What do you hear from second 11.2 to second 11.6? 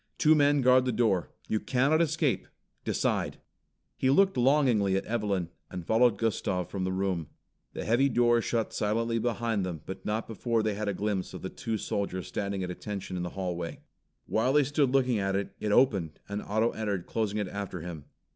of the